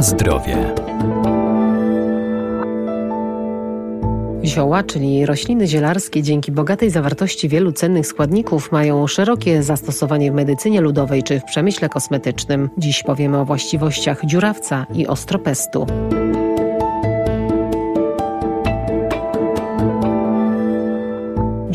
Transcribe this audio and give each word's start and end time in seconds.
Zdrowie. 0.00 0.74
Zioła, 4.44 4.82
czyli 4.82 5.26
rośliny 5.26 5.66
zielarskie, 5.66 6.22
dzięki 6.22 6.52
bogatej 6.52 6.90
zawartości 6.90 7.48
wielu 7.48 7.72
cennych 7.72 8.06
składników, 8.06 8.72
mają 8.72 9.06
szerokie 9.06 9.62
zastosowanie 9.62 10.32
w 10.32 10.34
medycynie 10.34 10.80
ludowej 10.80 11.22
czy 11.22 11.40
w 11.40 11.44
przemyśle 11.44 11.88
kosmetycznym. 11.88 12.70
Dziś 12.78 13.02
powiemy 13.02 13.38
o 13.38 13.44
właściwościach 13.44 14.26
dziurawca 14.26 14.86
i 14.94 15.06
ostropestu. 15.06 15.86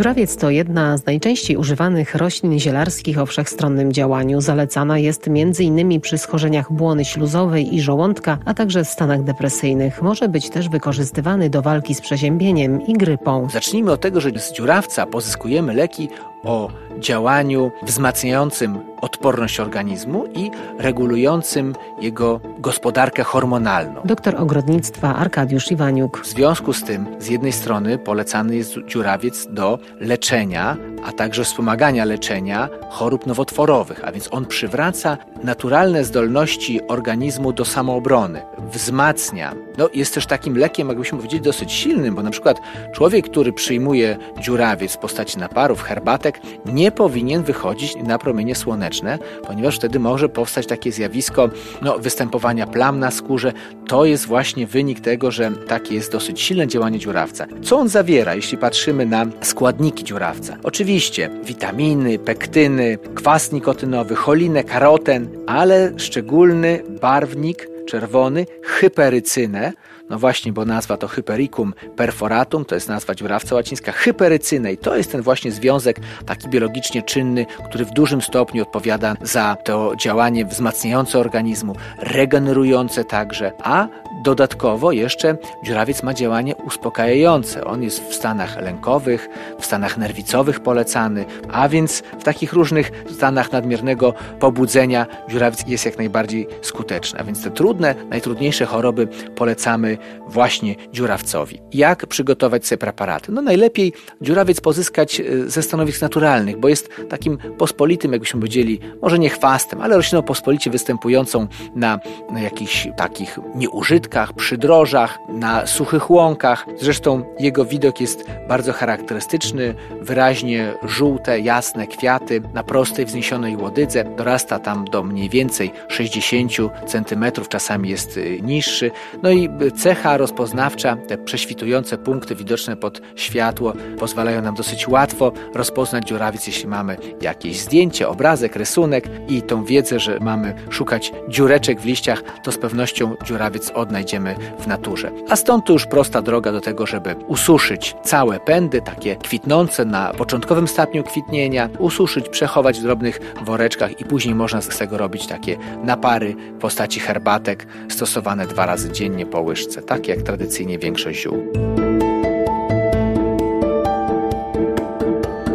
Dziurawiec 0.00 0.36
to 0.36 0.50
jedna 0.50 0.96
z 0.96 1.06
najczęściej 1.06 1.56
używanych 1.56 2.14
roślin 2.14 2.58
zielarskich 2.58 3.18
o 3.18 3.26
wszechstronnym 3.26 3.92
działaniu. 3.92 4.40
Zalecana 4.40 4.98
jest 4.98 5.28
m.in. 5.28 6.00
przy 6.00 6.18
schorzeniach 6.18 6.72
błony 6.72 7.04
śluzowej 7.04 7.74
i 7.74 7.80
żołądka, 7.80 8.38
a 8.44 8.54
także 8.54 8.84
w 8.84 8.88
stanach 8.88 9.24
depresyjnych. 9.24 10.02
Może 10.02 10.28
być 10.28 10.50
też 10.50 10.68
wykorzystywany 10.68 11.50
do 11.50 11.62
walki 11.62 11.94
z 11.94 12.00
przeziębieniem 12.00 12.86
i 12.86 12.92
grypą. 12.92 13.48
Zacznijmy 13.52 13.92
od 13.92 14.00
tego, 14.00 14.20
że 14.20 14.30
z 14.38 14.52
dziurawca 14.52 15.06
pozyskujemy 15.06 15.74
leki 15.74 16.08
o 16.44 16.68
działaniu 16.98 17.72
wzmacniającym 17.82 18.78
odporność 19.00 19.60
organizmu 19.60 20.24
i 20.34 20.50
regulującym 20.78 21.74
jego 22.00 22.40
gospodarkę 22.58 23.22
hormonalną. 23.22 24.00
Doktor 24.04 24.36
ogrodnictwa 24.36 25.16
Arkadiusz 25.16 25.70
Iwaniuk. 25.70 26.20
W 26.20 26.26
związku 26.26 26.72
z 26.72 26.84
tym, 26.84 27.06
z 27.18 27.28
jednej 27.28 27.52
strony 27.52 27.98
polecany 27.98 28.56
jest 28.56 28.74
dziurawiec 28.86 29.46
do 29.50 29.78
leczenia, 30.00 30.76
a 31.04 31.12
także 31.12 31.44
wspomagania 31.44 32.04
leczenia 32.04 32.68
chorób 32.88 33.26
nowotworowych, 33.26 34.04
a 34.04 34.12
więc 34.12 34.28
on 34.30 34.46
przywraca 34.46 35.18
naturalne 35.44 36.04
zdolności 36.04 36.80
organizmu 36.88 37.52
do 37.52 37.64
samoobrony, 37.64 38.42
wzmacnia. 38.72 39.54
No, 39.80 39.88
jest 39.94 40.14
też 40.14 40.26
takim 40.26 40.58
lekiem, 40.58 40.88
jakbyśmy 40.88 41.18
powiedzieli, 41.18 41.42
dosyć 41.42 41.72
silnym, 41.72 42.14
bo 42.14 42.22
na 42.22 42.30
przykład 42.30 42.60
człowiek, 42.92 43.28
który 43.28 43.52
przyjmuje 43.52 44.16
dziurawiec 44.40 44.94
w 44.94 44.98
postaci 44.98 45.38
naparów, 45.38 45.82
herbatek, 45.82 46.40
nie 46.66 46.92
powinien 46.92 47.42
wychodzić 47.42 47.96
na 47.96 48.18
promienie 48.18 48.54
słoneczne, 48.54 49.18
ponieważ 49.46 49.76
wtedy 49.76 49.98
może 49.98 50.28
powstać 50.28 50.66
takie 50.66 50.92
zjawisko 50.92 51.50
no, 51.82 51.98
występowania 51.98 52.66
plam 52.66 52.98
na 52.98 53.10
skórze. 53.10 53.52
To 53.86 54.04
jest 54.04 54.26
właśnie 54.26 54.66
wynik 54.66 55.00
tego, 55.00 55.30
że 55.30 55.52
takie 55.68 55.94
jest 55.94 56.12
dosyć 56.12 56.40
silne 56.40 56.66
działanie 56.66 56.98
dziurawca. 56.98 57.46
Co 57.62 57.78
on 57.78 57.88
zawiera, 57.88 58.34
jeśli 58.34 58.58
patrzymy 58.58 59.06
na 59.06 59.26
składniki 59.40 60.04
dziurawca? 60.04 60.56
Oczywiście 60.62 61.30
witaminy, 61.44 62.18
pektyny, 62.18 62.98
kwas 63.14 63.52
nikotynowy, 63.52 64.14
cholinę, 64.14 64.64
karoten, 64.64 65.28
ale 65.46 65.92
szczególny 65.96 66.82
barwnik 67.00 67.70
czerwony, 67.90 68.46
hyperycynę, 68.64 69.72
no 70.10 70.18
właśnie, 70.18 70.52
bo 70.52 70.64
nazwa 70.64 70.96
to 70.96 71.08
Hypericum 71.08 71.74
perforatum, 71.96 72.64
to 72.64 72.74
jest 72.74 72.88
nazwa 72.88 73.14
dziurawca 73.14 73.54
łacińska, 73.54 73.92
hyperycynę 73.92 74.72
i 74.72 74.78
to 74.78 74.96
jest 74.96 75.12
ten 75.12 75.22
właśnie 75.22 75.52
związek 75.52 76.00
taki 76.26 76.48
biologicznie 76.48 77.02
czynny, 77.02 77.46
który 77.64 77.84
w 77.84 77.90
dużym 77.90 78.22
stopniu 78.22 78.62
odpowiada 78.62 79.14
za 79.22 79.56
to 79.64 79.92
działanie 79.96 80.44
wzmacniające 80.44 81.18
organizmu, 81.18 81.76
regenerujące 81.98 83.04
także, 83.04 83.52
a 83.62 83.88
dodatkowo 84.24 84.92
jeszcze 84.92 85.36
dziurawiec 85.64 86.02
ma 86.02 86.14
działanie 86.14 86.56
uspokajające. 86.56 87.64
On 87.64 87.82
jest 87.82 88.04
w 88.04 88.14
stanach 88.14 88.62
lękowych, 88.62 89.28
w 89.58 89.66
stanach 89.66 89.98
nerwicowych 89.98 90.60
polecany, 90.60 91.24
a 91.52 91.68
więc 91.68 92.02
w 92.18 92.22
takich 92.22 92.52
różnych 92.52 92.90
stanach 93.14 93.52
nadmiernego 93.52 94.14
pobudzenia 94.40 95.06
dziurawiec 95.28 95.64
jest 95.66 95.84
jak 95.84 95.98
najbardziej 95.98 96.46
skuteczny. 96.62 97.20
A 97.20 97.24
więc 97.24 97.42
te 97.42 97.50
trudne, 97.50 97.94
najtrudniejsze 98.10 98.66
choroby 98.66 99.08
polecamy 99.36 99.98
właśnie 100.28 100.74
dziurawcowi. 100.92 101.58
Jak 101.72 102.06
przygotować 102.06 102.66
sobie 102.66 102.78
preparaty? 102.78 103.32
No 103.32 103.42
najlepiej 103.42 103.92
dziurawiec 104.20 104.60
pozyskać 104.60 105.20
e, 105.20 105.24
ze 105.50 105.62
stanowisk 105.62 106.02
naturalnych, 106.02 106.60
bo 106.60 106.68
jest 106.68 106.90
takim 107.08 107.38
pospolitym, 107.58 108.12
jakbyśmy 108.12 108.40
powiedzieli, 108.40 108.80
może 109.02 109.18
nie 109.18 109.30
chwastem, 109.30 109.80
ale 109.80 109.96
rośliną 109.96 110.22
pospolicie 110.22 110.70
występującą 110.70 111.46
na, 111.74 111.98
na 112.30 112.40
jakichś 112.40 112.88
takich 112.96 113.38
nieużytkach, 113.54 114.32
przydrożach, 114.32 115.18
na 115.28 115.66
suchych 115.66 116.10
łąkach. 116.10 116.66
Zresztą 116.80 117.22
jego 117.38 117.64
widok 117.64 118.00
jest 118.00 118.24
bardzo 118.48 118.72
charakterystyczny, 118.72 119.74
wyraźnie 120.00 120.74
żółte, 120.82 121.40
jasne 121.40 121.86
kwiaty 121.86 122.42
na 122.54 122.62
prostej, 122.62 123.06
wzniesionej 123.06 123.56
łodydze. 123.56 124.04
Dorasta 124.04 124.58
tam 124.58 124.84
do 124.84 125.02
mniej 125.02 125.28
więcej 125.28 125.72
60 125.88 126.52
cm, 126.86 127.24
czasami 127.48 127.88
jest 127.88 128.16
e, 128.16 128.40
niższy. 128.42 128.90
No 129.22 129.30
i 129.30 129.48
cecha 129.76 129.89
Cecha 129.90 130.16
rozpoznawcza, 130.16 130.96
te 130.96 131.18
prześwitujące 131.18 131.98
punkty 131.98 132.34
widoczne 132.34 132.76
pod 132.76 133.00
światło 133.16 133.72
pozwalają 133.98 134.42
nam 134.42 134.54
dosyć 134.54 134.88
łatwo 134.88 135.32
rozpoznać 135.54 136.08
dziurawiec, 136.08 136.46
jeśli 136.46 136.68
mamy 136.68 136.96
jakieś 137.20 137.60
zdjęcie, 137.60 138.08
obrazek, 138.08 138.56
rysunek 138.56 139.04
i 139.28 139.42
tą 139.42 139.64
wiedzę, 139.64 140.00
że 140.00 140.18
mamy 140.20 140.54
szukać 140.70 141.12
dziureczek 141.28 141.80
w 141.80 141.84
liściach, 141.84 142.22
to 142.44 142.52
z 142.52 142.58
pewnością 142.58 143.16
dziurawiec 143.24 143.70
odnajdziemy 143.70 144.34
w 144.58 144.66
naturze. 144.66 145.10
A 145.28 145.36
stąd 145.36 145.64
to 145.64 145.72
już 145.72 145.86
prosta 145.86 146.22
droga 146.22 146.52
do 146.52 146.60
tego, 146.60 146.86
żeby 146.86 147.14
ususzyć 147.28 147.96
całe 148.04 148.40
pędy, 148.40 148.82
takie 148.82 149.16
kwitnące 149.16 149.84
na 149.84 150.12
początkowym 150.12 150.68
stopniu 150.68 151.04
kwitnienia, 151.04 151.68
ususzyć, 151.78 152.28
przechować 152.28 152.78
w 152.78 152.82
drobnych 152.82 153.20
woreczkach 153.44 154.00
i 154.00 154.04
później 154.04 154.34
można 154.34 154.60
z 154.60 154.78
tego 154.78 154.98
robić 154.98 155.26
takie 155.26 155.56
napary 155.84 156.36
w 156.56 156.58
postaci 156.58 157.00
herbatek 157.00 157.66
stosowane 157.88 158.46
dwa 158.46 158.66
razy 158.66 158.92
dziennie 158.92 159.26
po 159.26 159.40
łyżce 159.40 159.69
tak 159.86 160.08
jak 160.08 160.22
tradycyjnie 160.22 160.78
większość 160.78 161.22
ziół. 161.22 161.52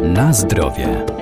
Na 0.02 0.32
zdrowie. 0.32 1.15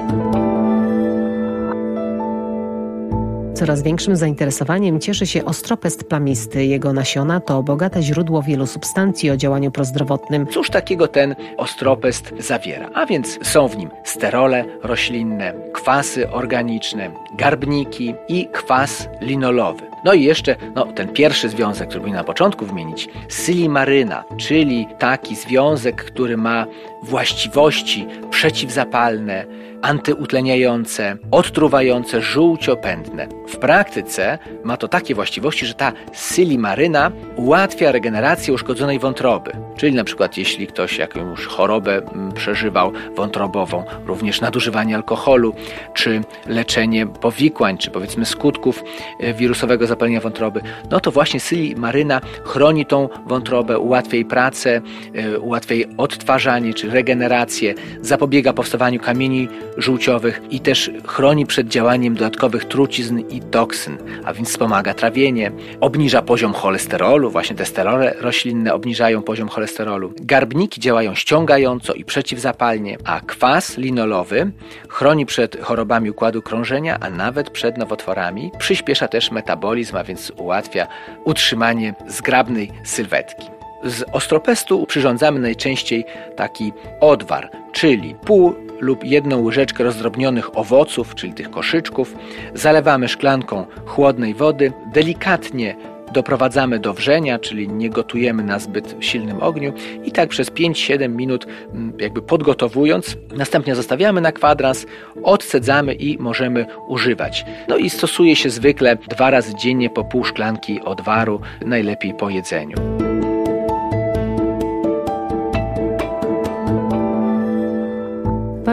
Coraz 3.64 3.82
większym 3.82 4.16
zainteresowaniem 4.16 5.00
cieszy 5.00 5.26
się 5.26 5.44
ostropest 5.44 6.04
plamisty. 6.04 6.64
Jego 6.64 6.92
nasiona 6.92 7.40
to 7.40 7.62
bogate 7.62 8.02
źródło 8.02 8.42
wielu 8.42 8.66
substancji 8.66 9.30
o 9.30 9.36
działaniu 9.36 9.70
prozdrowotnym. 9.70 10.46
Cóż 10.46 10.70
takiego 10.70 11.08
ten 11.08 11.34
ostropest 11.56 12.34
zawiera? 12.38 12.90
A 12.94 13.06
więc 13.06 13.38
są 13.42 13.68
w 13.68 13.76
nim 13.76 13.90
sterole 14.04 14.64
roślinne, 14.82 15.54
kwasy 15.72 16.30
organiczne, 16.30 17.10
garbniki 17.38 18.14
i 18.28 18.48
kwas 18.52 19.08
linolowy. 19.20 19.82
No 20.04 20.12
i 20.12 20.22
jeszcze 20.22 20.56
no, 20.74 20.86
ten 20.86 21.08
pierwszy 21.08 21.48
związek, 21.48 21.88
który 21.88 22.00
powinien 22.00 22.18
na 22.18 22.24
początku 22.24 22.66
wymienić, 22.66 23.08
silimaryna, 23.28 24.24
czyli 24.36 24.88
taki 24.98 25.36
związek, 25.36 26.04
który 26.04 26.36
ma 26.36 26.66
właściwości 27.02 28.06
przeciwzapalne, 28.30 29.46
antyutleniające, 29.82 31.16
odtruwające, 31.30 32.20
żółciopędne. 32.20 33.28
W 33.54 33.58
praktyce 33.58 34.38
ma 34.64 34.76
to 34.76 34.88
takie 34.88 35.14
właściwości, 35.14 35.66
że 35.66 35.74
ta 35.74 35.92
silimaryna 36.12 37.10
ułatwia 37.36 37.92
regenerację 37.92 38.54
uszkodzonej 38.54 38.98
wątroby. 38.98 39.52
Czyli 39.76 39.94
na 39.94 40.04
przykład 40.04 40.36
jeśli 40.36 40.66
ktoś 40.66 40.98
jakąś 40.98 41.44
chorobę 41.44 41.96
mm, 41.96 42.32
przeżywał 42.32 42.92
wątrobową, 43.16 43.84
również 44.06 44.40
nadużywanie 44.40 44.96
alkoholu, 44.96 45.54
czy 45.94 46.22
leczenie 46.46 47.06
powikłań, 47.06 47.78
czy 47.78 47.90
powiedzmy 47.90 48.24
skutków 48.24 48.84
e, 49.20 49.34
wirusowego 49.34 49.86
zapalenia 49.86 50.20
wątroby, 50.20 50.60
no 50.90 51.00
to 51.00 51.10
właśnie 51.10 51.40
silimaryna 51.40 52.20
chroni 52.44 52.86
tą 52.86 53.08
wątrobę, 53.26 53.78
ułatwia 53.78 54.14
jej 54.14 54.24
pracę, 54.24 54.80
e, 55.14 55.38
ułatwia 55.38 55.74
jej 55.74 55.86
odtwarzanie, 55.96 56.74
czy 56.74 56.90
regenerację, 56.90 57.74
zapobiega 58.00 58.52
powstawaniu 58.52 59.00
kamieni 59.00 59.48
żółciowych 59.76 60.42
i 60.50 60.60
też 60.60 60.90
chroni 61.06 61.46
przed 61.46 61.68
działaniem 61.68 62.14
dodatkowych 62.14 62.64
trucizn 62.64 63.18
i 63.34 63.40
toksyn, 63.40 63.98
a 64.24 64.32
więc 64.32 64.48
wspomaga 64.48 64.94
trawienie, 64.94 65.52
obniża 65.80 66.22
poziom 66.22 66.52
cholesterolu, 66.52 67.30
właśnie 67.30 67.56
te 67.56 67.64
sterole 67.64 68.14
roślinne 68.20 68.74
obniżają 68.74 69.22
poziom 69.22 69.48
cholesterolu. 69.48 70.12
Garbniki 70.20 70.80
działają 70.80 71.14
ściągająco 71.14 71.94
i 71.94 72.04
przeciwzapalnie, 72.04 72.96
a 73.04 73.20
kwas 73.20 73.78
linolowy 73.78 74.50
chroni 74.88 75.26
przed 75.26 75.60
chorobami 75.60 76.10
układu 76.10 76.42
krążenia, 76.42 76.98
a 77.00 77.10
nawet 77.10 77.50
przed 77.50 77.78
nowotworami. 77.78 78.50
Przyspiesza 78.58 79.08
też 79.08 79.30
metabolizm, 79.30 79.96
a 79.96 80.04
więc 80.04 80.32
ułatwia 80.36 80.86
utrzymanie 81.24 81.94
zgrabnej 82.06 82.70
sylwetki. 82.84 83.46
Z 83.84 84.04
ostropestu 84.12 84.86
przyrządzamy 84.86 85.40
najczęściej 85.40 86.04
taki 86.36 86.72
odwar, 87.00 87.50
czyli 87.72 88.14
pół 88.26 88.54
lub 88.80 89.04
jedną 89.04 89.42
łyżeczkę 89.42 89.84
rozdrobnionych 89.84 90.58
owoców, 90.58 91.14
czyli 91.14 91.32
tych 91.32 91.50
koszyczków. 91.50 92.16
Zalewamy 92.54 93.08
szklanką 93.08 93.66
chłodnej 93.86 94.34
wody, 94.34 94.72
delikatnie 94.92 95.76
doprowadzamy 96.14 96.78
do 96.78 96.94
wrzenia, 96.94 97.38
czyli 97.38 97.68
nie 97.68 97.90
gotujemy 97.90 98.42
na 98.42 98.58
zbyt 98.58 98.96
silnym 99.00 99.42
ogniu 99.42 99.72
i 100.04 100.12
tak 100.12 100.28
przez 100.28 100.50
5-7 100.50 101.08
minut 101.08 101.46
mm, 101.46 101.92
jakby 101.98 102.22
podgotowując, 102.22 103.16
następnie 103.36 103.74
zostawiamy 103.74 104.20
na 104.20 104.32
kwadrans, 104.32 104.86
odcedzamy 105.22 105.94
i 105.94 106.18
możemy 106.18 106.66
używać. 106.88 107.44
No 107.68 107.76
i 107.76 107.90
stosuje 107.90 108.36
się 108.36 108.50
zwykle 108.50 108.96
dwa 109.08 109.30
razy 109.30 109.54
dziennie 109.54 109.90
po 109.90 110.04
pół 110.04 110.24
szklanki 110.24 110.80
odwaru, 110.80 111.40
najlepiej 111.66 112.14
po 112.14 112.30
jedzeniu. 112.30 113.03